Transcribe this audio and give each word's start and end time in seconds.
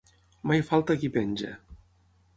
Mai 0.51 0.63
falta 0.69 0.97
qui 1.03 1.13
penja. 1.19 1.53